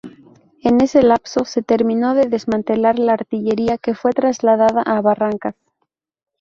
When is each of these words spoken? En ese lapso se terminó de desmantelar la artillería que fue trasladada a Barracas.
En 0.63 0.81
ese 0.81 1.03
lapso 1.03 1.45
se 1.45 1.61
terminó 1.61 2.15
de 2.15 2.25
desmantelar 2.25 2.97
la 2.97 3.13
artillería 3.13 3.77
que 3.77 3.93
fue 3.93 4.13
trasladada 4.13 4.81
a 4.81 4.99
Barracas. 4.99 5.53